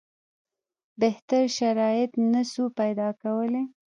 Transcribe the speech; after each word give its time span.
بهتر 1.01 1.43
شرایط 1.57 2.11
نه 2.31 2.41
سو 2.51 2.63
پیدا 2.79 3.07
کولای. 3.21 3.63